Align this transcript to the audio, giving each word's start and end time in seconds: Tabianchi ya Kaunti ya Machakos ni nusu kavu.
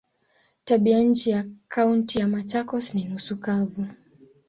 Tabianchi 0.63 1.29
ya 1.29 1.45
Kaunti 1.67 2.19
ya 2.19 2.27
Machakos 2.27 2.95
ni 2.95 3.03
nusu 3.05 3.37
kavu. 3.37 3.87